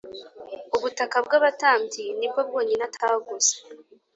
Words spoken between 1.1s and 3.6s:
bw abatambyi ni bwo bwonyine ataguze